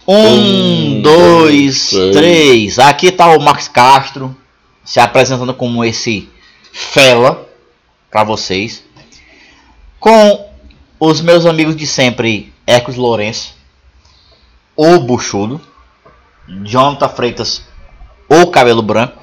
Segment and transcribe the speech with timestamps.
[0.08, 2.80] Um, dois, três.
[2.80, 4.36] Aqui tá o Max Castro
[4.84, 6.30] se apresentando como esse
[6.72, 7.46] fela
[8.10, 8.84] pra vocês.
[10.00, 10.50] Com
[10.98, 13.54] os meus amigos de sempre, Ecos Lourenço,
[14.76, 15.60] o Buchudo,
[16.64, 17.64] Jonathan Freitas,
[18.30, 19.22] o Cabelo Branco,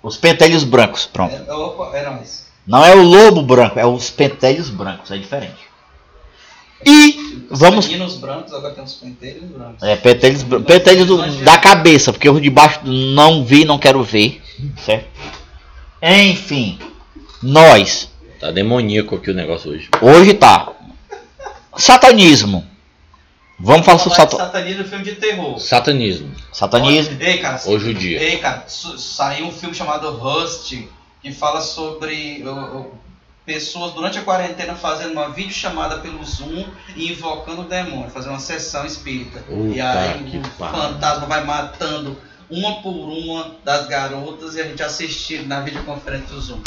[0.00, 1.34] os Pentelhos Brancos, pronto.
[1.34, 2.22] É, opa, é.
[2.66, 5.69] Não é o Lobo Branco, é os Pentelhos Brancos, é diferente.
[6.84, 9.82] E vamos Meninos brancos, agora tem uns penteiros brancos.
[9.82, 14.40] É, pentelhos, pentelhos do- da cabeça, porque os de baixo não vi, não quero ver.
[14.84, 15.06] Certo?
[16.02, 16.78] Enfim,
[17.42, 18.08] nós,
[18.38, 19.88] Tá demoníaco aqui o negócio hoje.
[20.00, 20.72] hoje tá.
[21.76, 22.66] Satanismo.
[23.58, 25.58] Vamos falar sobre Falar de sata- satanismo e filme de terror.
[25.60, 26.30] Satanismo.
[26.50, 27.16] satanismo.
[27.20, 28.22] Ei, cara, Hoje o dia.
[28.22, 30.78] Ei, cara, saiu um filme chamado Rust,
[31.20, 32.42] que fala sobre
[33.46, 38.38] pessoas durante a quarentena fazendo uma videochamada pelo Zoom e invocando o demônio, fazendo uma
[38.40, 39.42] sessão espírita.
[39.74, 40.80] e aí que o pariu.
[40.82, 42.16] fantasma vai matando
[42.50, 46.60] uma por uma das garotas e a gente assistindo na videoconferência do Zoom.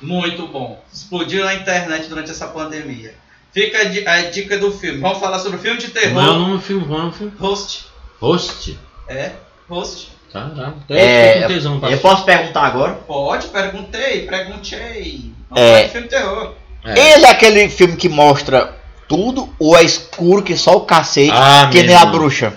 [0.00, 0.82] Muito bom.
[0.92, 3.14] Explodiu na internet durante essa pandemia.
[3.52, 5.00] Fica a, di- a dica do filme.
[5.00, 6.38] Vamos falar sobre o filme de Não é o terror.
[6.38, 7.32] nome do filme, não é o nome do filme.
[7.38, 7.86] Host.
[8.20, 8.78] Host.
[9.08, 9.32] É,
[9.68, 10.08] Host.
[10.32, 10.74] Tá, tá.
[10.86, 11.46] Tô É,
[11.78, 12.94] pra Eu posso perguntar agora?
[13.06, 15.32] Pode, perguntei, perguntei.
[15.54, 15.84] É.
[15.84, 16.54] de filme de terror.
[16.84, 17.12] É.
[17.14, 18.74] Ele é aquele filme que mostra
[19.08, 22.54] tudo ou é escuro que só o cacete, Ah, que nem a bruxa?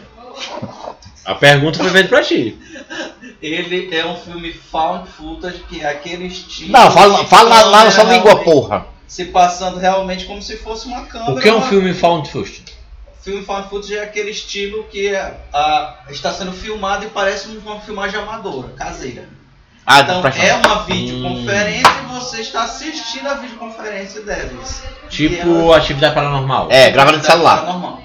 [1.26, 2.58] A pergunta foi feita pra ti.
[3.42, 6.72] Ele é um filme found footage, que é aquele estilo.
[6.72, 8.88] Não, fala, fala na, na sua língua, porra.
[9.08, 11.32] Se passando realmente como se fosse uma câmera.
[11.32, 12.64] O que é um filme found footage?
[13.22, 17.80] Filme found footage é aquele estilo que é, a- está sendo filmado e parece uma
[17.80, 19.28] filmagem amadora, caseira.
[19.92, 24.84] Ah, Então é uma videoconferência e você está assistindo a videoconferência deles.
[25.10, 26.68] Tipo atividade paranormal.
[26.70, 27.66] É, gravando de celular.
[27.66, 28.00] Normal.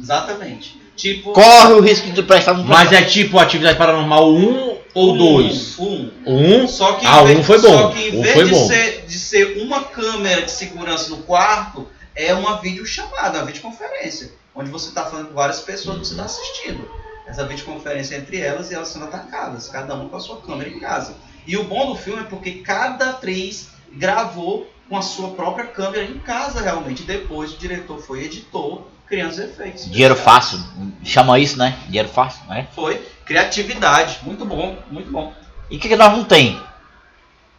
[0.00, 0.80] Exatamente.
[0.96, 1.32] Tipo.
[1.32, 5.78] Corre o risco de prestar um Mas é tipo atividade paranormal 1 ou um, 2?
[5.78, 6.10] Um.
[6.26, 6.66] Um.
[6.68, 7.92] Só que, em Ah, vez- um foi Só bom.
[7.92, 8.66] que em Um vez foi de, bom.
[8.66, 14.32] Ser, de ser uma câmera de segurança no quarto, é uma videochamada, uma videoconferência.
[14.54, 16.88] Onde você está falando com várias pessoas que você está assistindo.
[17.32, 20.78] Essa videoconferência entre elas e elas sendo atacadas, cada uma com a sua câmera em
[20.78, 21.16] casa.
[21.46, 26.04] E o bom do filme é porque cada atriz gravou com a sua própria câmera
[26.04, 27.04] em casa realmente.
[27.04, 29.90] Depois o diretor foi e editou, criando os efeitos.
[29.90, 30.62] Dinheiro fácil.
[31.02, 31.78] Chama isso, né?
[31.86, 32.68] Dinheiro fácil, né?
[32.74, 34.18] Foi criatividade.
[34.24, 35.32] Muito bom, muito bom.
[35.70, 36.60] E o que, que nós não tem?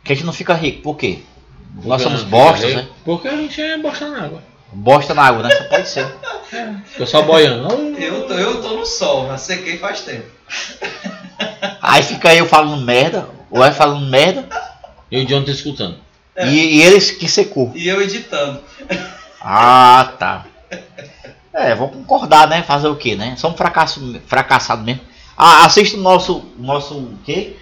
[0.03, 0.83] Que a gente não fica rico.
[0.83, 1.23] Por quê?
[1.83, 2.87] Nós somos bostas, né?
[3.03, 4.52] Porque a gente é bosta na água.
[4.73, 5.49] Bosta na água, né?
[5.55, 6.15] Só pode ser.
[6.85, 7.73] Fica só boiando.
[7.97, 10.25] Eu tô, eu tô no sol, já sequei faz tempo.
[11.81, 14.47] Aí fica eu falando merda, ou é falando merda,
[15.11, 15.97] E o John tá escutando.
[16.35, 16.47] É.
[16.47, 17.71] e, e eles que secou.
[17.75, 18.61] E eu editando.
[19.39, 20.45] Ah, tá.
[21.53, 22.63] É, vou concordar, né?
[22.63, 23.35] Fazer o quê, né?
[23.37, 25.01] Somos fracasso, fracassado mesmo.
[25.37, 27.57] Ah, assista o nosso, nosso o quê?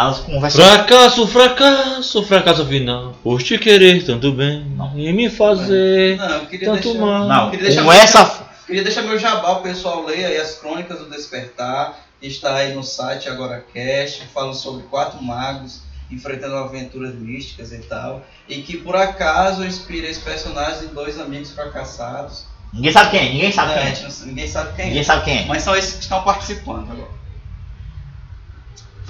[0.00, 0.62] A nossa conversa.
[0.62, 3.12] Fracasso, fracasso, fracasso final.
[3.22, 4.64] Por te querer tanto bem
[4.96, 7.28] e me fazer Não, eu queria tanto deixar, mal.
[7.28, 8.44] Não, queria deixar com meu- essa.
[8.66, 12.72] queria deixar meu jabá, o pessoal leia aí as crônicas do Despertar, que está aí
[12.74, 18.24] no site Agora Cast, que falam sobre quatro magos enfrentando aventuras místicas e tal.
[18.48, 22.44] E que por acaso inspira esse personagem de dois amigos fracassados.
[22.72, 24.02] Ninguém sabe quem é, ninguém sabe Não, a quem é.
[24.08, 25.04] não- ninguém sabe quem Ninguém é.
[25.04, 25.44] sabe quem é.
[25.44, 27.19] Mas são esses que estão participando agora.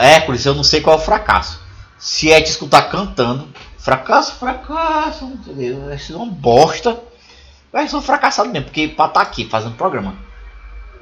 [0.00, 1.60] É, por isso eu não sei qual é o fracasso.
[1.98, 5.30] Se é te escutar cantando, fracasso, fracasso?
[5.86, 6.98] Vai ser uma bosta.
[7.70, 10.14] Vai ser um fracassado mesmo, porque pra estar aqui fazendo programa.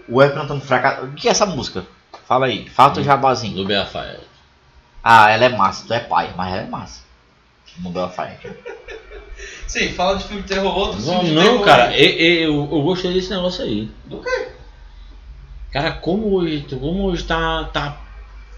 [0.09, 1.05] O Web cantando fracasso.
[1.05, 1.87] O que é essa música?
[2.27, 3.55] Fala aí, fala teu jabazinho.
[3.55, 4.21] Do Beafire.
[5.03, 7.03] Ah, ela é massa, tu é pai, mas ela é massa.
[7.79, 8.57] No Belfire.
[9.69, 11.65] Sim, fala de filme de terror, outros Não, não terror.
[11.65, 13.89] cara, eu, eu, eu gostei desse negócio aí.
[14.07, 14.49] Do quê?
[15.71, 17.97] Cara, como hoje, como hoje tá, tá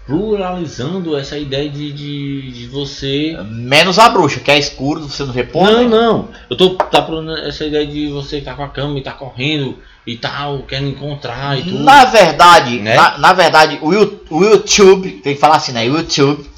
[0.05, 3.37] pluralizando essa ideia de, de, de você.
[3.49, 5.71] Menos a bruxa, que é escuro, você não vê porra.
[5.71, 6.29] Não, não.
[6.49, 7.07] Eu tô tá
[7.45, 11.57] essa ideia de você estar com a cama e tá correndo e tal, querendo encontrar
[11.59, 11.79] e tudo.
[11.79, 12.95] Na verdade, Né?
[12.95, 13.89] na, na verdade, o,
[14.35, 15.83] o YouTube, tem que falar assim, né?
[15.83, 16.49] O YouTube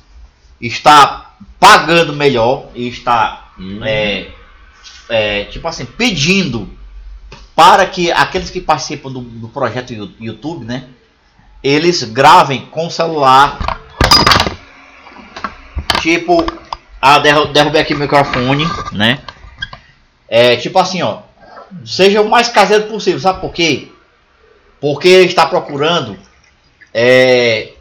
[0.60, 3.80] está pagando melhor e está, Hum.
[3.84, 4.28] é,
[5.10, 6.68] é, tipo assim, pedindo
[7.56, 10.86] para que aqueles que participam do, do projeto YouTube, né?
[11.64, 13.58] Eles gravem com celular.
[16.02, 16.46] Tipo,
[17.02, 19.22] ah, derru- derrubei aqui o microfone, né?
[20.28, 21.20] É tipo assim, ó.
[21.86, 23.92] Seja o mais caseiro possível, sabe por quê?
[24.82, 26.18] Porque ele está procurando
[26.94, 27.72] é,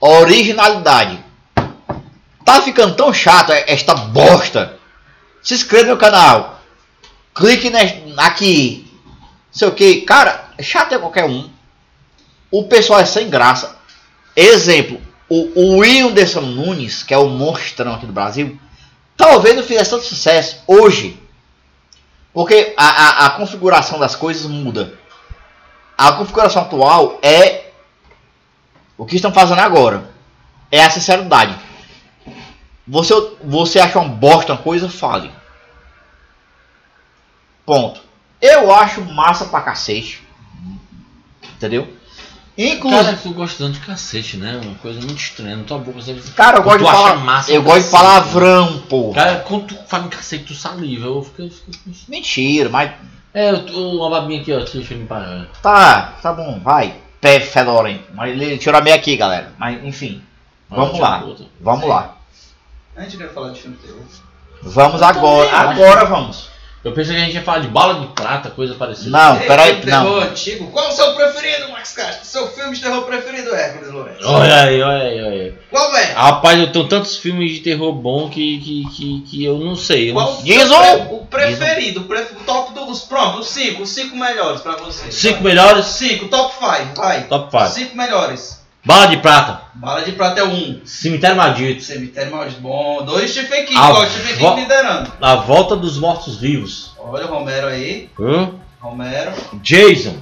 [0.00, 1.22] originalidade.
[2.44, 4.76] Tá ficando tão chato esta bosta.
[5.42, 6.60] Se inscreva no canal.
[7.34, 7.72] Clique
[8.16, 8.92] aqui.
[9.50, 10.02] Sei o que.
[10.02, 11.48] Cara, chato é qualquer um.
[12.54, 13.76] O pessoal é sem graça.
[14.36, 15.02] Exemplo.
[15.28, 18.56] O, o Whindersson Nunes, que é o monstrão aqui do Brasil,
[19.16, 21.20] talvez não fizesse tanto sucesso hoje.
[22.32, 24.96] Porque a, a, a configuração das coisas muda.
[25.98, 27.72] A configuração atual é
[28.96, 30.08] o que estão fazendo agora.
[30.70, 31.58] É a sinceridade.
[32.86, 35.32] Você, você acha uma bosta uma coisa, fale.
[37.66, 38.00] Ponto.
[38.40, 40.22] Eu acho massa pra cacete.
[41.56, 42.03] Entendeu?
[42.56, 43.04] Inclusive.
[43.04, 44.60] Cara, tu gosta tanto de cacete, né?
[44.62, 45.56] Uma coisa muito estranha.
[45.56, 46.14] Na tua boca você.
[46.36, 47.16] Cara, eu gosto de falar.
[47.16, 49.14] massa Eu gosto de palavrão, porra.
[49.14, 51.06] Cara, quando tu fala em cacete, tu saliva.
[51.06, 51.42] Eu fico.
[51.42, 51.72] eu fico-
[52.08, 52.92] Mentira, mas.
[53.32, 54.58] É, eu tô, uma babinha aqui, ó.
[54.60, 55.48] Deixa eu limpar.
[55.60, 56.94] Tá, tá bom, vai.
[57.20, 58.04] Pé fedorento.
[58.14, 59.52] Mas ele tirou a meia aqui, galera.
[59.58, 60.22] Mas enfim.
[60.70, 61.24] Vamos lá.
[61.60, 62.16] Vamos lá.
[62.96, 63.98] A gente quer falar de filme terror.
[64.62, 65.48] Vamos Eu agora.
[65.50, 65.84] também.
[65.84, 66.48] Agora vamos.
[66.84, 69.08] Eu pensei que a gente ia falar de bala de prata, coisa parecida.
[69.10, 69.74] Não, Ei, peraí.
[69.76, 70.16] filme Não.
[70.18, 70.70] antigo.
[70.70, 72.26] Qual o seu preferido, Max Castro?
[72.26, 74.28] Seu filme de terror preferido, Hércules Lourenço?
[74.28, 75.54] Olha aí, olha aí, olha aí.
[75.70, 76.12] Qual é?
[76.12, 80.10] Rapaz, eu tenho tantos filmes de terror bom que, que, que, que eu não sei.
[80.10, 80.40] Eu Qual não...
[80.40, 82.00] o Diz seu pre- o preferido?
[82.00, 83.00] O pref- o top dos.
[83.00, 83.82] Pronto, os 5.
[83.82, 85.10] Os 5 melhores pra você.
[85.10, 87.22] Cinco melhores, 5, top 5, vai.
[87.24, 87.68] top 5.
[87.68, 88.63] 5 melhores.
[88.84, 90.52] Bala de prata, Bala de prata é 1.
[90.52, 90.80] Um.
[90.84, 93.02] Cemitério Maldito, Cemitério Maldito bom.
[93.04, 93.78] Dois Stephen King.
[94.10, 95.12] Stephen vo- King liderando.
[95.20, 98.10] A Volta dos Mortos Vivos, Olha o Romero aí.
[98.80, 99.32] Romero.
[99.62, 100.16] Jason.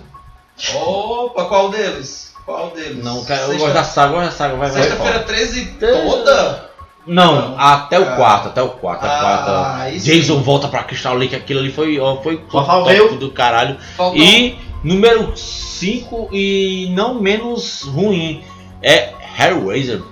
[0.75, 2.33] Opa, qual deles?
[2.45, 3.03] Qual deles?
[3.05, 4.71] Não, cara, eu Sexta- gosto da saga, eu gosto da saga, vai.
[4.71, 5.25] Sexta-feira fala.
[5.25, 6.71] 13 toda?
[7.05, 7.59] Não, Não.
[7.59, 8.17] até o Ah.
[8.17, 9.83] 4, até o 4, até o Ah, 4.
[9.83, 10.43] aí Jason sim.
[10.43, 13.17] volta pra Crystal Lake, aquilo ali foi, ó, foi top eu.
[13.19, 13.77] do caralho.
[13.97, 14.21] Faltou.
[14.21, 18.45] E número 5 e não menos ruim
[18.83, 20.03] é Hellraiser.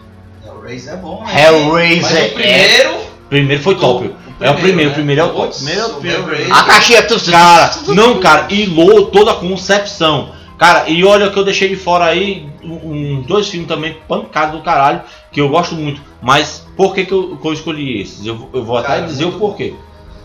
[0.47, 1.47] Hellraiser é bom, né?
[1.47, 3.01] Hellraiser Mas é- o primeiro...
[3.29, 4.07] Primeiro foi top.
[4.09, 5.43] o é o primeiro, o primeiro é o top.
[5.47, 6.51] Putz, Primeiro é.
[6.51, 7.03] A caixinha.
[7.03, 10.33] tu- Cara, não, cara, e lou toda a concepção.
[10.59, 14.65] Cara, e olha que eu deixei de fora aí um, dois filmes também pancado do
[14.65, 16.01] caralho, que eu gosto muito.
[16.21, 18.27] Mas por que, que, eu, que eu escolhi esses?
[18.27, 19.75] Eu, eu vou até Cara, dizer o porquê.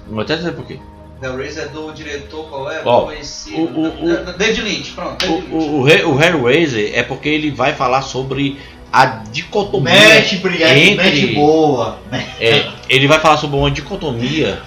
[0.10, 0.80] Vou até dizer o porquê.
[1.22, 2.82] Hellraiser é do diretor, qual é?
[2.86, 3.58] Ó, Conhecido.
[3.58, 5.26] o- o- o- David Lynch, pronto.
[5.26, 5.66] O, David Lynch.
[5.70, 8.60] o, o, He- o Hellraiser é porque ele vai falar sobre
[8.92, 9.94] a dicotomia.
[9.94, 12.00] Mete, brilhante, Entre- mete boa.
[12.40, 14.60] É, ele vai falar sobre uma dicotomia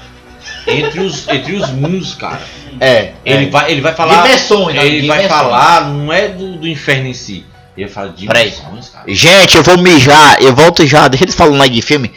[0.67, 2.41] entre os, entre os mundos, cara.
[2.81, 3.13] É.
[3.25, 3.51] Ele, é.
[3.51, 4.23] vai, ele vai falar.
[4.23, 4.87] Dimensões, né?
[4.87, 7.45] Ele vai falar, não é do, do inferno em si.
[7.77, 9.05] Ele fala de dimensões, cara.
[9.07, 12.11] Gente, eu vou mijar, eu volto já, deixa eles falando aí de filme.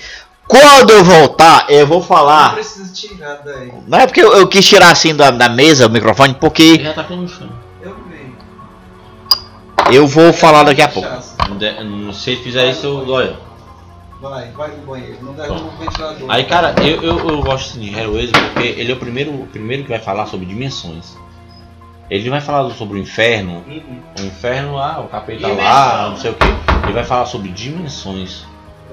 [0.52, 2.54] Quando eu voltar, eu vou Não falar.
[2.56, 3.72] precisa tirar daí.
[3.88, 6.84] Não é porque eu, eu quis tirar assim da, da mesa o microfone, Ele porque
[6.84, 7.50] já tá pelo chão.
[7.82, 9.96] Eu vi.
[9.96, 11.08] eu vou falar daqui a pouco.
[11.50, 13.08] Não de- não- Se fizer isso, eu.
[13.10, 13.36] Olha.
[14.22, 15.18] Vai, vai no banheiro.
[15.22, 16.30] Não derruba o ventilador.
[16.30, 19.48] Aí, cara, eu, eu, eu gosto assim, de Hellraiser porque ele é o primeiro, o
[19.48, 21.18] primeiro que vai falar sobre dimensões.
[22.10, 24.02] Ele não vai falar sobre o inferno, Uhum.
[24.20, 26.46] o inferno lá, o capeta lá, não sei o que.
[26.84, 28.46] Ele vai falar sobre dimensões.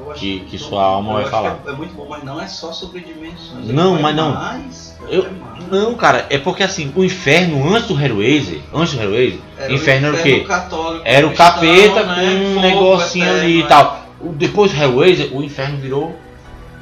[0.07, 1.59] Eu que- que eu- sua alma eu vai acho falar.
[1.67, 3.67] É, é muito bom, mas não é só sobre dimensões.
[3.67, 4.33] Não, mas não.
[4.35, 5.69] mais, Eu- vai mais.
[5.71, 10.07] Não, cara, é porque assim, o inferno antes do Hellraiser, antes do Hellraiser, Era inferno
[10.09, 10.41] era o quê?
[10.41, 12.15] católico, Era o cristão, capeta né?
[12.15, 13.69] com um Fogo negocinho eterno, ali e né?
[13.69, 14.03] tal.
[14.21, 16.17] O- Depois do Hellraiser, o inferno virou.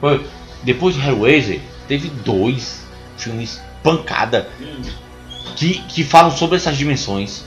[0.01, 0.25] Foi.
[0.63, 2.85] Depois do Hellraiser, teve dois
[3.17, 4.83] filmes pancada Hum.
[5.57, 7.45] que, que falam sobre essas dimensões.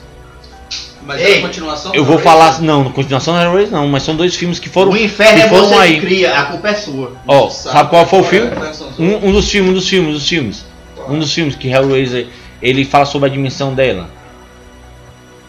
[1.02, 2.32] Mas Ei, é a continuação Eu vou Hellraiser?
[2.32, 4.92] falar, não, na continuação do Hellraiser não, mas são dois filmes que foram.
[4.92, 5.94] O inferno que é foram você aí.
[5.94, 7.12] que cria, a culpa é sua.
[7.26, 8.50] Ó, sabe qual foi o filme?
[8.50, 9.02] é?
[9.02, 10.64] Um, um dos filmes, um dos filmes, um dos filmes.
[11.08, 12.28] Um dos filmes que Hellraiser
[12.62, 14.08] ele fala sobre a dimensão dela.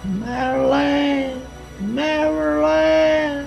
[0.04, 1.36] Maryland,
[1.80, 3.46] Maryland,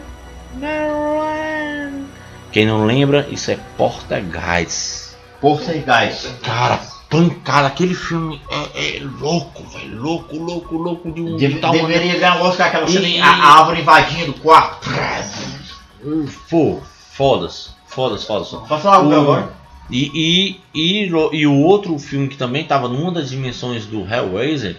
[0.61, 2.05] Maryland.
[2.53, 5.17] Quem não lembra, isso é Porta Gás.
[5.41, 6.27] Porta gás.
[6.43, 6.79] Cara,
[7.11, 8.41] pancada, aquele filme
[8.75, 10.01] é, louco, velho.
[10.01, 11.37] Louco, louco, louco de um.
[11.37, 14.41] Deve- de tal deveria ganhar o Oscar aquela cena, E- a, a árvore invadindo o
[14.41, 14.89] quarto.
[14.91, 16.33] maneira.
[16.51, 16.81] Pô,
[17.13, 17.75] fodas.
[17.87, 18.49] Fodas, fodas.
[18.49, 19.53] Pode falar o meu agora?
[19.91, 24.77] E, e, e, e o outro filme que também estava numa das dimensões do Hellraiser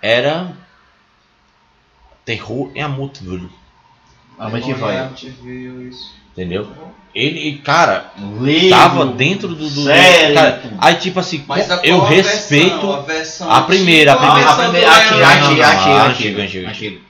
[0.00, 0.52] era
[2.24, 3.48] Terror em Amityville,
[4.38, 4.98] A gente vai.
[4.98, 6.14] A gente viu isso.
[6.36, 6.68] Entendeu?
[7.14, 9.70] Ele, cara, Livro, tava dentro do...
[9.70, 12.92] do série, cara, aí tipo assim, Mas a eu respeito...
[12.92, 14.50] a, versão a primeira, a primeira.
[14.50, 15.68] a primeira, não, antiga, antiga,
[16.06, 16.68] antiga, antiga.
[16.68, 17.06] antiga.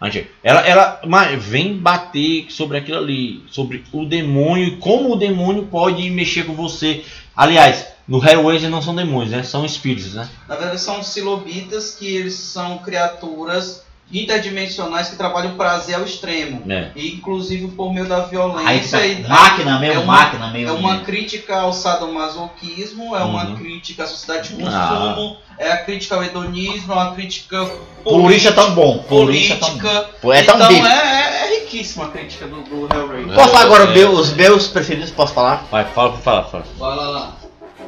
[0.00, 0.28] Antiga.
[0.42, 5.66] Ela, ela mas vem bater sobre aquilo ali, sobre o demônio e como o demônio
[5.66, 7.04] pode mexer com você.
[7.34, 9.42] Aliás, no Hellraiser não são demônios, né?
[9.44, 10.28] São espíritos, né?
[10.48, 13.84] Na verdade, são silobitas que eles são criaturas
[14.22, 16.62] interdimensionais que trabalham o prazer ao extremo.
[16.70, 16.88] É.
[16.94, 18.98] E, inclusive por meio da Aí violência.
[18.98, 20.68] tá, e- máquina, meio é uma- máquina, meio.
[20.68, 23.56] É uma crítica ao sadomasoquismo, é uma Uhum.
[23.56, 24.88] crítica à sociedade de Ah.
[25.14, 28.94] consumo, é a crítica ao hedonismo, é uma crítica é tão bom.
[28.94, 30.10] É tão política.
[30.22, 30.32] bom.
[30.32, 30.86] É tão então bico.
[30.86, 33.34] é, é- é riquíssima a crítica do, do Hellraiser.
[33.34, 33.94] Posso falar agora É.
[33.94, 35.10] meu- os meus preferidos?
[35.10, 35.66] Posso falar?
[35.70, 36.64] Vai, fala, fala, fala.
[36.78, 37.32] Vai lá, lá.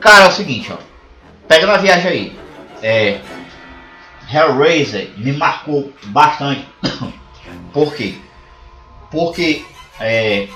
[0.01, 0.77] Cara, é o seguinte, ó.
[1.49, 2.39] Pega na viagem aí.
[2.83, 3.19] É.
[4.31, 6.67] Hellraiser me marcou bastante.
[7.73, 8.17] Por quê?
[9.11, 9.65] Porque
[10.01, 10.49] é,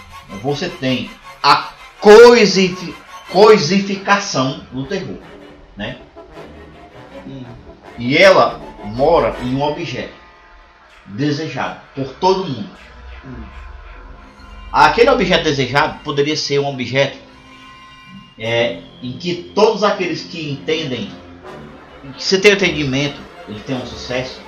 [0.43, 1.11] você tem
[1.43, 2.95] a coisifi-
[3.31, 5.19] coisificação do terror,
[5.77, 5.99] né?
[7.99, 10.15] E ela mora em um objeto
[11.07, 12.71] desejado por todo mundo.
[14.73, 17.19] Aquele objeto desejado poderia ser um objeto
[18.39, 21.11] é, em que todos aqueles que entendem,
[22.17, 24.41] que você tem entendimento, ele tem um sucesso,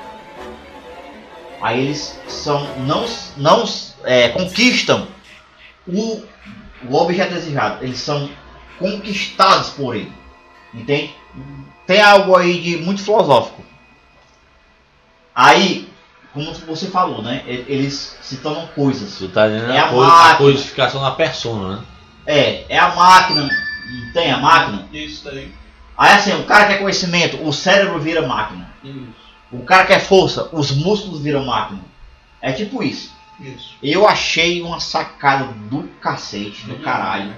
[1.61, 3.05] aí eles são não
[3.37, 3.65] não
[4.05, 5.07] é, conquistam
[5.87, 6.23] o,
[6.89, 8.29] o objeto desejado, eles são
[8.79, 10.13] conquistados por ele,
[10.75, 11.15] entende?
[11.87, 13.63] Tem algo aí de muito filosófico.
[15.35, 15.89] Aí,
[16.33, 17.43] como você falou, né?
[17.47, 19.17] Eles se tornam coisas.
[19.19, 21.83] Tu tá dizendo É a, a coi- a codificação da persona, né?
[22.27, 24.87] É, é a máquina, não tem a máquina.
[24.93, 25.53] Isso daí.
[25.97, 28.72] Aí assim, o cara quer conhecimento, o cérebro vira máquina.
[28.85, 29.33] Isso.
[29.51, 31.81] O cara quer força, os músculos viram máquina.
[32.41, 33.13] É tipo isso.
[33.41, 33.75] Isso.
[33.83, 36.83] Eu achei uma sacada do cacete, do Uhum.
[36.83, 37.35] caralho.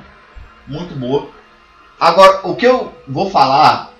[0.66, 1.28] Muito boa.
[1.98, 3.92] Agora, o que eu vou falar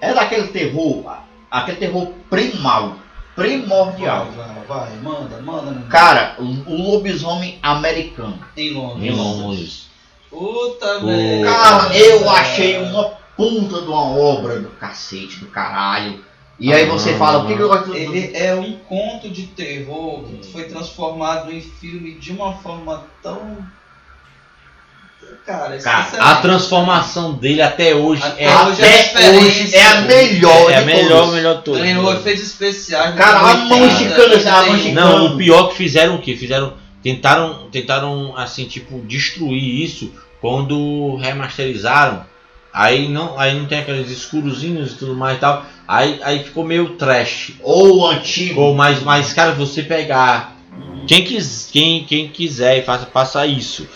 [0.00, 1.16] é daquele terror,
[1.50, 2.96] aquele terror primal,
[3.34, 4.26] primordial.
[4.32, 5.86] Vai, vai, vai, manda, manda.
[5.88, 8.38] Cara, o lobisomem americano.
[8.56, 9.04] Em Londres.
[9.04, 9.88] Em Londres.
[10.30, 11.50] Puta merda.
[11.50, 16.22] Cara, eu achei uma punta de uma obra do cacete, do caralho.
[16.58, 17.94] E aí você Ah, fala, o que, que eu gosto do...
[17.96, 23.58] Ele é um conto de terror que foi transformado em filme de uma forma tão.
[25.46, 30.00] Cara, Cara, A transformação dele até hoje Até é, hoje é Até hoje é a
[30.02, 31.34] melhor é a melhor, todas.
[31.34, 31.82] melhor de todas.
[31.82, 33.14] Ganhou efeitos especiais.
[33.14, 34.76] Cara, nos a mão 80, esticando assim, a mão 81.
[34.76, 35.18] esticando.
[35.18, 36.36] Não, o pior que fizeram o que?
[36.36, 36.74] Fizeram.
[37.02, 42.24] Tentaram, tentaram assim, tipo, destruir isso quando remasterizaram.
[42.78, 45.64] Aí não, aí não tem aqueles escurozinhos e tudo mais e tal.
[45.88, 47.54] Aí, aí ficou meio trash.
[47.60, 48.50] Ou antigo.
[48.50, 50.56] Ficou mais, mais cara, você pegar.
[51.04, 53.88] Quem, quis, quem, quem quiser e faça, faça isso.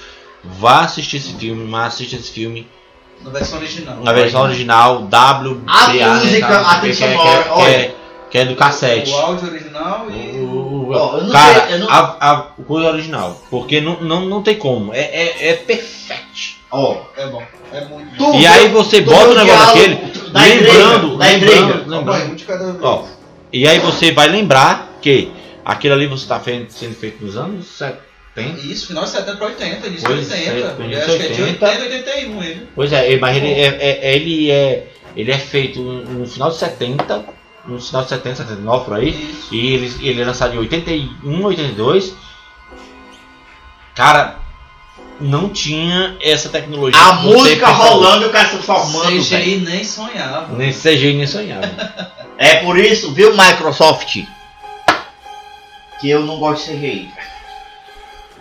[0.42, 2.66] Vá assistir esse filme, mas assista esse filme
[3.22, 3.96] Na versão original.
[4.02, 6.60] na versão original, WBA, A né, música, tá?
[6.72, 7.94] a trilha é, sonora,
[8.32, 9.12] que, é, do cassete.
[9.12, 10.40] O áudio original e.
[10.40, 12.36] O- cara, sei, não- a, a
[12.66, 13.40] coisa original.
[13.48, 14.92] Porque não, não, não tem como.
[14.92, 16.21] É, é, é perfeito.
[16.72, 17.42] Ó, É bom.
[17.72, 18.16] É muito.
[18.16, 19.94] tu E aí você bota o negócio daquele,
[20.30, 22.78] Da lembrando, da lembrando, lembrando.
[22.82, 23.04] Ó,
[23.52, 25.30] e aí você vai lembrar que
[25.64, 28.60] aquilo ali você está sendo feito nos anos 70.
[28.66, 30.50] Isso, final de 70 para 80, início Pois de 80.
[30.50, 31.66] é, início acho que é de 80.
[31.66, 32.68] 80 81 ele.
[32.74, 37.24] Pois é, mas ele é, é- ele é, ele é feito no final de 70,
[37.66, 39.10] no final de 70, 79 por aí.
[39.10, 39.54] Isso.
[39.54, 42.14] E ele, ele é lançado em 81, 82.
[43.94, 44.38] Cara,
[45.22, 47.00] não tinha essa tecnologia.
[47.00, 49.22] A música rolando e o cara se transformando, velho.
[49.22, 50.54] CGI nem sonhava.
[50.56, 52.12] Nem CGI nem sonhava.
[52.38, 54.18] É por isso, viu, Microsoft?
[56.00, 57.10] Que eu não gosto de CGI.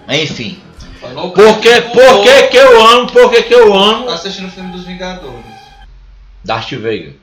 [0.10, 0.62] Enfim.
[1.00, 4.48] Falou Por que, por que que eu amo, por que que eu Tá amo assistindo
[4.48, 5.46] o filme dos Vingadores.
[6.44, 7.16] Darth Vader?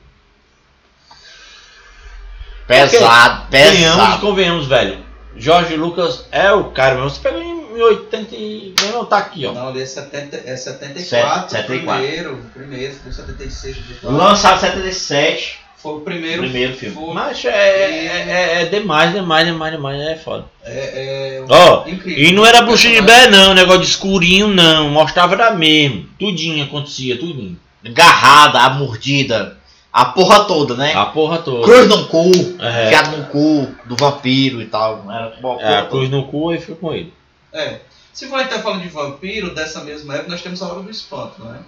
[2.67, 4.21] Pesado, Venhamos e pesado.
[4.21, 5.03] convenhamos, velho.
[5.35, 7.09] Jorge Lucas é o cara mesmo.
[7.09, 8.73] Você pegou em 80 e...
[8.91, 9.53] Não, tá aqui, ó.
[9.53, 11.65] Não, ele é, 70, é 74, Set- 74.
[11.65, 15.59] primeiro, primeiro, foi 76 de Lançado em 77.
[15.77, 16.93] Foi o primeiro, Primeiro filme.
[16.93, 20.45] Foi, Mas é, é, é- é demais, demais, demais, demais, é foda.
[20.65, 22.21] é, é Ó, incrível.
[22.25, 26.05] E não era bruxa de Bé não, negócio de escurinho não, mostrava era mesmo.
[26.19, 27.57] Tudinho acontecia, tudinho.
[27.81, 29.57] Garrada, a mordida.
[29.91, 30.93] A porra toda, né?
[30.93, 31.63] A porra toda.
[31.63, 33.01] Cruz no cu, É.
[33.17, 35.03] no cu do vampiro e tal.
[35.09, 35.87] Era porra É, a toda.
[35.89, 37.11] cruz no cu e fica com ele.
[37.53, 37.79] É.
[38.13, 41.43] Se for estar falando de vampiro, dessa mesma época, nós temos A Hora do Espanto,
[41.43, 41.59] né?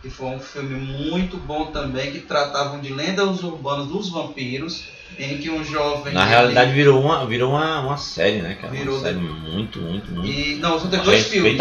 [0.00, 0.74] Que foi um filme
[1.10, 4.84] muito bom também, que tratavam de lendas urbanas dos vampiros,
[5.18, 6.12] em que um jovem...
[6.12, 8.72] Na ele- realidade virou uma, virou uma, uma série, né, cara?
[8.72, 10.26] Virou, uma série muito, muito, muito.
[10.26, 11.52] E, não, só teve dois filmes.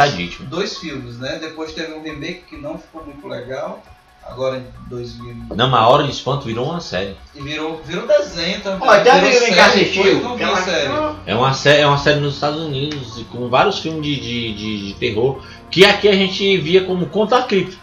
[0.45, 1.37] Dois filmes, né?
[1.39, 3.83] Depois teve um remake que não ficou muito legal.
[4.31, 5.35] Agora em 2000.
[5.55, 7.17] Não, mas a hora de espanto virou uma série.
[7.35, 8.77] E virou, virou desenho também.
[8.77, 10.21] Então virou amigo série, assistiu.
[10.37, 10.89] não série.
[11.25, 14.53] É uma, sé é uma série nos Estados Unidos e com vários filmes de, de,
[14.53, 17.77] de, de terror que aqui a gente via como conta cripto.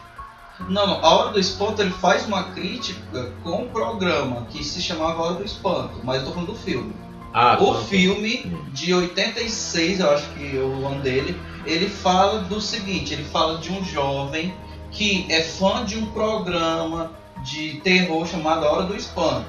[0.68, 4.82] Não, não, a Hora do Espanto ele faz uma crítica com um programa que se
[4.82, 6.92] chamava Hora do Espanto, mas eu tô falando do filme.
[7.32, 8.64] Ah, o filme Hum.
[8.72, 13.58] de 86, eu acho que é o ano dele, ele fala do seguinte, ele fala
[13.58, 14.52] de um jovem
[14.90, 17.12] que é fã de um programa
[17.44, 19.46] de terror chamado A Hora do Espanto.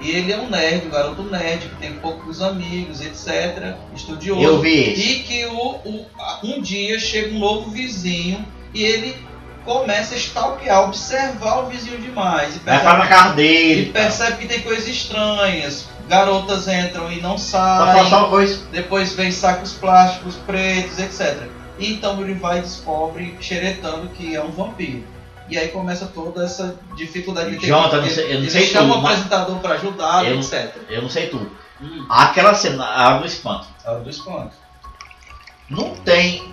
[0.00, 3.74] E ele é um nerd, um garoto nerd, que tem poucos amigos, etc.
[3.94, 4.40] Estudioso.
[4.40, 5.02] Eu vi esse.
[5.12, 6.06] E que o, o-
[6.44, 9.16] um dia chega um novo vizinho e ele
[9.64, 12.54] começa a stalkear, observar o vizinho demais.
[12.54, 13.86] E Vai percebe, para na casa e dele.
[13.86, 14.00] tá.
[14.00, 15.86] percebe que tem coisas estranhas.
[16.08, 17.92] Garotas entram e não saem.
[18.72, 21.42] Depois vem sacos plásticos pretos, etc.
[21.78, 25.04] E então ele vai e descobre, xeretando que é um vampiro.
[25.48, 28.98] E aí começa toda essa dificuldade de Jonathan, eu eu não ele sei chama o
[29.06, 30.74] apresentador para ajudá-lo, Eu- etc.
[30.90, 31.50] Eu não sei tudo.
[31.80, 33.66] Hum, Aquela cena, a hora do espanto.
[33.84, 34.50] a hora do espanto.
[35.70, 36.52] Não tem.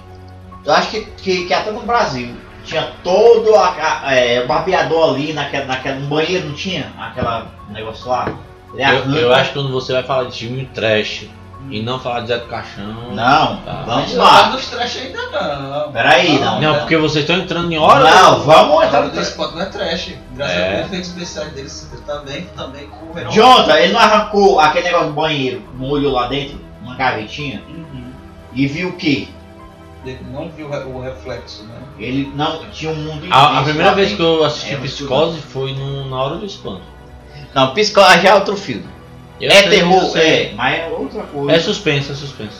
[0.64, 5.14] Eu acho que, que, que até no Brasil tinha todo a, a- é, o barbeador
[5.14, 5.96] ali naquela, naquela.
[6.00, 6.92] No banheiro não tinha?
[6.98, 8.34] Aquela negócio lá.
[8.74, 11.28] Eu, eu acho que quando você vai falar de filme trash
[11.70, 13.12] e não falar de Zé do Caixão.
[13.14, 13.84] Não, Tá.
[13.86, 14.44] vamos Não lá.
[14.44, 15.92] tá nos trash ainda não.
[15.92, 16.62] Peraí, não.
[16.62, 18.04] Não, porque vocês estão entrando em hora.
[18.04, 19.28] Não, vamos A hora entrar do no trash.
[19.30, 20.14] espanto não é trash.
[20.34, 20.68] Graças É.
[20.68, 23.32] a Deus, efeitos especiais deles também, também correram.
[23.32, 28.12] Jonathan, ele não arrancou aquele negócio do banheiro, molhou lá dentro, uma gavetinha, Uhum.
[28.54, 29.28] e viu o quê?
[30.06, 31.74] Ele não viu o re- o reflexo, né?
[31.98, 34.24] Ele não tinha um mundo A, a primeira vez dentro.
[34.24, 36.84] que eu assisti É, Psicose foi no- na hora do espanto.
[37.56, 38.86] Não, Psicose já é outro filme.
[39.42, 40.22] Eu é sei, terror, eu sei.
[40.46, 41.52] é, mas é outra coisa.
[41.52, 42.58] É suspense, é suspense.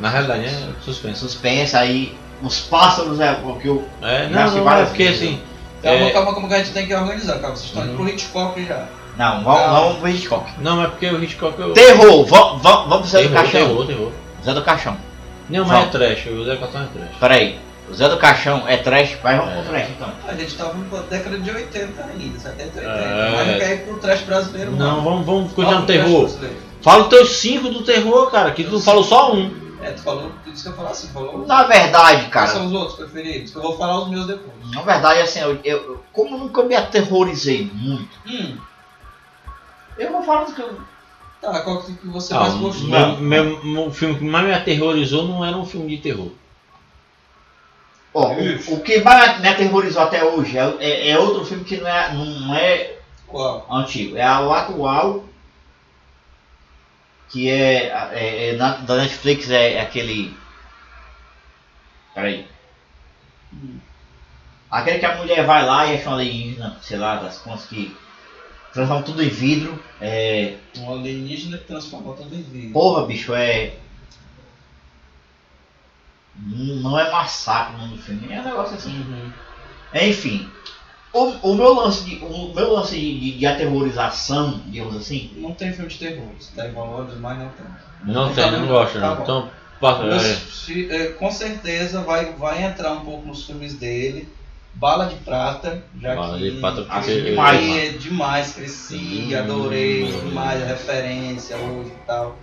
[0.00, 1.20] Na realidade é suspense.
[1.20, 3.86] suspense aí, os pássaros é o que eu.
[4.02, 5.22] É, não, assisti não é porque vezes.
[5.22, 5.40] assim.
[5.82, 6.10] Calma, É.
[6.10, 7.56] calma, como que a gente tem que organizar, calma.
[7.56, 7.96] Vocês estão indo Uhum.
[7.98, 8.86] pro Hitchcock já.
[9.16, 9.80] Não, vamos, Calma.
[9.80, 10.50] vamos pro Hitchcock.
[10.58, 11.72] Não, mas porque o Hitchcock eu.
[11.72, 13.68] Terror, vamos, vamos, pro Zé do terror, Caixão.
[13.68, 14.12] terror, terror.
[14.44, 14.96] Zé do Caixão.
[15.48, 15.94] Não, mas Vamos.
[15.94, 17.16] é trash, o Zé Caixão é trash.
[17.20, 19.56] Peraí, o Zé do Caixão é trash, vai vamos É.
[19.62, 20.12] pro trash então.
[20.26, 22.80] A gente tava na década de 80 ainda, 70, 80.
[22.82, 23.30] É.
[23.36, 26.30] Mas não quer ir pro trash brasileiro, Não, vamos, vamos Vamos continuar no terror.
[26.82, 29.62] Fala os teus cinco do terror, cara, que tu falou só um.
[29.82, 31.46] É, tu falou, tu disse que eu falar assim, falou.
[31.46, 33.50] Na verdade, Quais cara, são os outros preferidos?
[33.50, 34.52] Que eu vou falar os meus depois.
[34.70, 38.56] na verdade, assim, eu, eu- eu- como eu nunca me aterrorizei muito, Hum,
[39.98, 40.78] eu vou falar do que eu.
[41.40, 42.88] tá, qual que que você Ah, mais gostou?
[42.88, 46.30] meu, meu- o filme que mais me aterrorizou não era um filme de terror.
[48.14, 51.78] Ó, o, o que mais me aterrorizou até hoje é, é- é outro filme que
[51.78, 52.94] não é, não é
[53.26, 53.66] Qual?
[53.68, 55.24] antigo, é o atual,
[57.28, 60.36] que é, é- é na- da Netflix, é, é aquele.
[62.14, 62.46] Peraí.
[64.70, 67.96] Aquele que a mulher vai lá e acha uma alienígena, sei lá, das contas que
[68.72, 69.82] transforma tudo em vidro.
[70.00, 72.72] É, Um alienígena que transformou tudo em vida.
[72.72, 73.72] porra, bicho, é.
[76.36, 78.90] Não não é massacre o nome do filme, é um negócio assim.
[78.98, 79.30] Uhum.
[79.94, 80.48] Enfim,
[81.12, 85.72] o, o meu lance, de, o meu lance de, de aterrorização, digamos assim, Não tem
[85.72, 86.28] filme de terror.
[86.40, 87.66] Se der valores, mas não tem.
[88.04, 89.16] Não Tá tem, não gosto tá não.
[89.16, 89.22] bom.
[89.22, 90.02] Então, passa.
[90.04, 90.96] Meus é.
[90.96, 94.28] é, com certeza vai, vai entrar um pouco nos filmes dele.
[94.76, 99.28] Bala de Prata, já Bala que de Prata, que porque- ele demais, é demais, cresci,
[99.32, 99.38] Hum.
[99.38, 102.36] adorei demais a referência hoje e tal.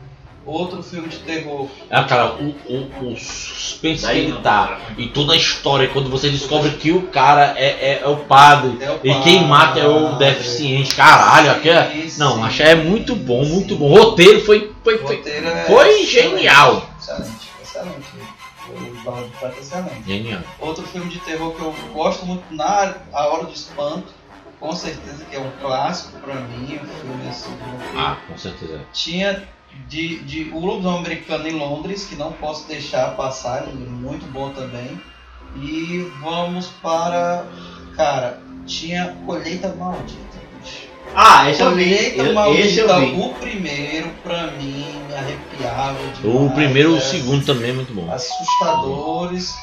[0.43, 1.67] Outro filme de terror.
[1.89, 4.41] Ah, cara, o, o, o suspense que Daí ele não.
[4.41, 8.17] tá e toda a história, quando você descobre que o cara é, é, é o
[8.17, 12.07] padre É o e quem mata é o deficiente, caralho, aqui é...
[12.09, 13.51] Sim, Não, achei é muito bom, sim.
[13.51, 13.91] muito bom.
[13.91, 16.89] O roteiro foi, foi, foi roteiro é foi excelente, genial.
[16.99, 18.07] Excelente, excelente.
[19.43, 20.03] É excelente.
[20.07, 20.41] genial.
[20.59, 24.07] Outro filme de terror que eu gosto muito na A Hora do Espanto,
[24.59, 27.51] com certeza que é um clássico pra mim, um filme assim.
[27.51, 28.81] que Ah, com certeza.
[28.93, 29.43] Tinha
[29.87, 34.49] de, de O Lobisomem Americano em Londres, que não posso deixar passar, é muito bom
[34.51, 34.99] também.
[35.57, 37.45] E vamos para.
[37.95, 40.19] Cara, tinha Colheita Maldita.
[41.13, 41.83] Ah, esse eu vi.
[41.83, 43.21] Colheita Eu- esse eu Maldita, vi.
[43.21, 46.53] o primeiro, pra mim, me arrepiava O demais.
[46.53, 48.09] primeiro e o é segundo também é muito bom.
[48.13, 49.53] Assustadores.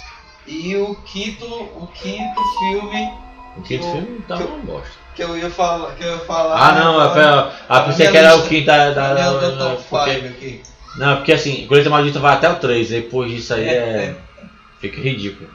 [0.46, 3.12] E o quinto, o quinto filme
[3.56, 4.97] O quinto eu- filme tá eu- uma bosta.
[5.18, 5.96] Que eu ia falar.
[5.96, 8.48] Que eu ia falar Ah, não, é pra, ah, pensei Minha que era o lista-
[8.50, 8.90] quinto da.
[8.92, 10.62] da, da, da- porque- five aqui.
[10.96, 14.16] Não, porque assim, Colheita Maldita vai até o 3, depois disso aí É, é.
[14.80, 15.50] Fica ridículo.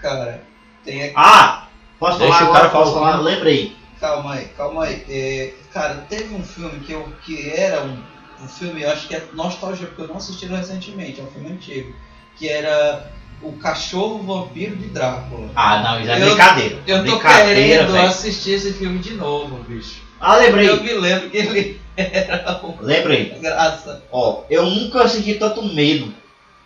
[0.00, 0.42] Cara,
[0.84, 1.14] tem aqui.
[1.16, 1.66] Ah!
[1.98, 3.16] Posso Deixa falar o cara Posso falar?
[3.22, 3.74] Lembrei.
[3.98, 5.04] Calma aí, calma aí.
[5.08, 7.98] É, cara, teve um filme que, eu, que era um,
[8.44, 11.52] um filme, eu acho que é nostalgia, porque eu não assisti recentemente, é um filme
[11.52, 11.92] antigo.
[12.36, 15.48] Que era O Cachorro Vampiro de Drácula.
[15.54, 16.82] Ah, não, isso é Eu- brincadeira.
[16.86, 18.08] Eu tô querendo velho.
[18.08, 20.02] assistir esse filme de novo, bicho.
[20.20, 20.68] Ah, lembrei.
[20.68, 23.30] Eu me lembro que ele era uma Lembrei.
[23.40, 24.02] graça.
[24.10, 26.12] Ó, eu nunca senti tanto medo.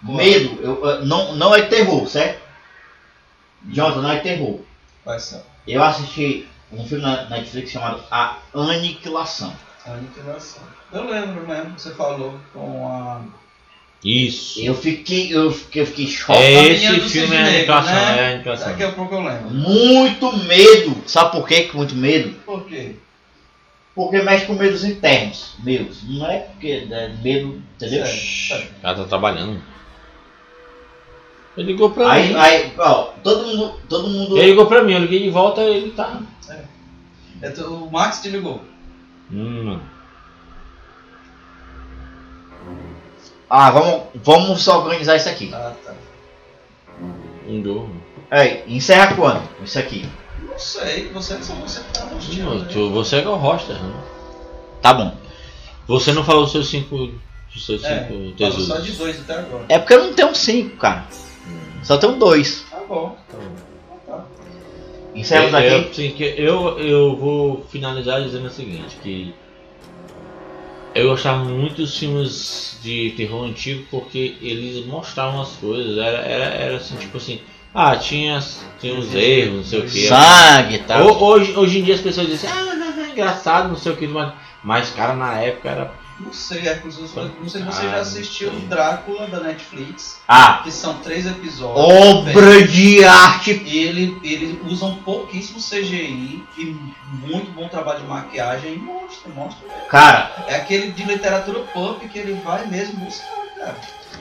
[0.02, 2.40] Medo, eu, não, não é terror, certo?
[3.70, 4.61] Jonathan, não é terror.
[5.04, 9.54] Vai ser Eu assisti um filme na Netflix chamado A Aniquilação.
[9.87, 10.62] aniquilação.
[10.92, 13.20] Eu lembro mesmo, você falou com a.
[14.04, 14.60] Isso.
[14.60, 16.38] Eu fiquei, eu fiquei, eu fiquei chocado.
[16.40, 18.18] É esse filme é a Negro, animação, né?
[18.18, 18.68] é a animação.
[18.68, 19.50] Daqui a pouco eu lembro.
[19.50, 20.96] Muito medo.
[21.06, 22.30] Sabe por quê que muito medo?
[22.44, 22.96] Por quê?
[23.94, 26.02] Porque mexe com medos internos meus.
[26.08, 28.04] Não é porque é medo, entendeu?
[28.06, 28.68] Sério.
[28.78, 29.62] O cara tá trabalhando.
[31.56, 32.34] Ele ligou pra Aí, mim.
[32.36, 34.38] aí, ó, todo mundo, todo mundo.
[34.38, 36.20] Ele ligou pra mim, eu liguei de volta ele tá.
[37.42, 38.62] É tu- O Max te ligou.
[39.30, 39.78] Hum.
[43.54, 45.50] Ah, vamos, vamos só organizar isso aqui.
[45.52, 45.92] Ah, tá.
[47.46, 47.86] Um dor.
[48.30, 49.42] Aí, encerra quando?
[49.62, 50.08] Isso aqui.
[50.40, 52.68] Não sei, você só você que tá Não, assistindo.
[52.68, 53.92] tu- Você é é o roster, né?
[54.80, 55.14] Tá bom.
[55.86, 57.10] Você não falou seus cinco.
[57.54, 58.66] Os seus É, cinco tesouros.
[58.68, 59.66] só de dois até agora.
[59.68, 61.04] É porque eu não tenho cinco, cara.
[61.82, 62.64] Só tenho dois.
[62.70, 63.14] Tá bom.
[65.14, 65.68] Encerramos eu, aqui.
[65.88, 69.34] eu, sim, que eu, eu vou finalizar dizendo o seguinte, que
[70.94, 76.44] eu gostava muito dos filmes de terror antigo porque eles mostravam as coisas, era, era,
[76.44, 77.40] era assim, tipo assim,
[77.74, 78.38] ah, tinha,
[78.81, 80.07] tinha uns erros, não sei o que.
[80.09, 81.07] Sangue e tal.
[81.07, 84.33] Ho- Hoje, hoje em dia as pessoas dizem, ah, engraçado, não sei o que, mas,
[84.62, 86.01] mas cara, na época era.
[86.24, 90.70] Não sei, Hércules, não sei se você já assistiu o Drácula da Netflix, Ah, que
[90.70, 91.85] são três episódios.
[91.85, 93.62] obra de arte.
[93.64, 96.76] E ele, eles usam pouquíssimo CGI e
[97.26, 99.66] muito bom trabalho de maquiagem e mostra, mostra.
[99.68, 99.88] mesmo.
[99.88, 103.26] Cara, É aquele de literatura pop que ele vai mesmo buscar,
[103.58, 103.76] cara.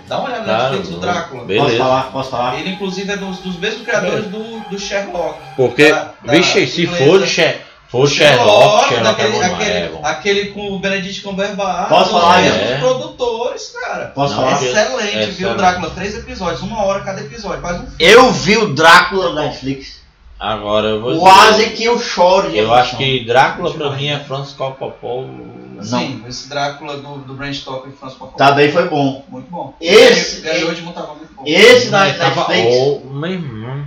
[0.07, 1.41] Dá uma olhada na Netflix do Drácula.
[1.41, 1.77] posso Beleza.
[1.77, 2.03] falar?
[2.11, 2.59] Posso falar?
[2.59, 5.39] Ele inclusive é dos, dos mesmos criadores do, do Sherlock.
[5.55, 7.27] Porque, Da- da vixe, se for de
[7.91, 9.99] Sher- for Sherlock, Sherlock é aquele, é bom.
[10.06, 11.89] aquele com o Benedict Cumberbatch.
[11.89, 12.77] Posso falar, é?
[12.77, 14.06] produtores, cara.
[14.08, 14.63] Posso Não, falar?
[14.63, 15.30] Excelente, é viu?
[15.30, 15.58] excelente.
[15.58, 17.62] Drácula, três episódios, uma hora cada episódio.
[17.62, 17.95] Faz um filme.
[17.99, 19.99] Eu vi o Drácula da Netflix.
[20.39, 22.82] Agora eu vou Quase dizer, que eu choro de Eu emoção.
[22.82, 25.27] acho que Drácula pra mim é Francis Coppola.
[25.84, 28.38] Sim, esse Drácula do, do Bram Stoker e François Coppola.
[28.49, 29.23] Também foi bom.
[29.30, 29.75] Muito bom.
[29.82, 31.43] Esse- Ganhou, de Montalvão muito bom.
[31.45, 32.75] Esse da Netflix.
[32.75, 33.86] Oh, meu irmão.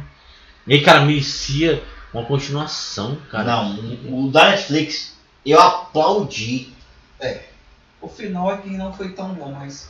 [0.66, 1.82] E cara, merecia
[2.14, 3.44] uma continuação, cara.
[3.44, 3.74] Não,
[4.08, 6.68] o da Netflix eu aplaudi.
[8.00, 9.88] O final é que não foi tão bom, mas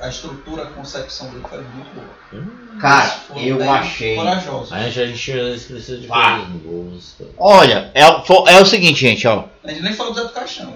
[0.00, 2.78] a- estrutura, a concepção dele foi muito boa.
[2.80, 3.04] Cara,
[3.36, 4.16] Eles foram eu achei.
[4.16, 4.72] Corajosos.
[4.72, 6.38] A gente, a gente precisa de Ah.
[6.40, 7.16] coisas boas.
[7.38, 9.44] Olha, é, é o seguinte, gente, ó.
[9.64, 10.74] A gente nem falou do Zé do Caixão.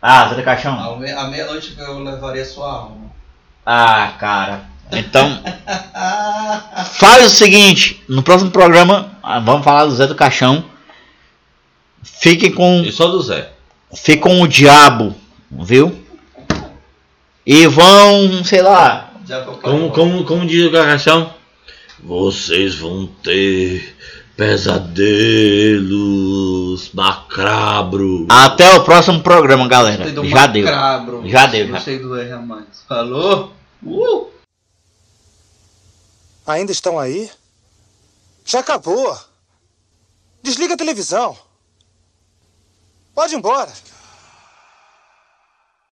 [0.00, 0.78] Ah, Zé do Caixão?
[0.78, 3.10] À me- À meia-noite eu levaria sua alma.
[3.64, 4.64] Ah, cara.
[4.92, 5.42] Então,
[6.98, 9.10] faz o seguinte: no próximo programa,
[9.44, 10.64] vamos falar do Zé do Caixão.
[12.02, 13.50] Fiquem com, E só do Zé.
[13.94, 15.14] fiquem com o diabo,
[15.50, 16.04] viu?
[17.44, 19.12] E vão, sei lá.
[19.62, 21.34] Como, como, como diz o Carcação?
[22.02, 23.96] Vocês vão ter
[25.56, 28.26] pesadelos macabros.
[28.28, 30.04] Até o próximo programa, galera.
[30.24, 30.64] Já deu.
[30.64, 31.22] macabro.
[31.26, 31.72] Já deu, já.
[31.72, 32.66] Gostei do R a mais.
[32.88, 33.52] Falou?
[33.84, 34.26] Uh!
[36.46, 37.28] Ainda estão aí?
[38.46, 39.18] Já acabou.
[40.40, 41.36] Desliga a televisão.
[43.12, 43.72] Pode ir embora.